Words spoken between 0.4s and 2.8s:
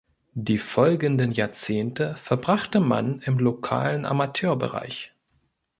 folgenden Jahrzehnte verbrachte